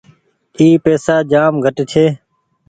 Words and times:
اي 0.59 0.67
پئيسا 0.83 1.15
جآم 1.31 1.53
گھٽ 1.65 1.77
ڇي۔ 1.91 2.05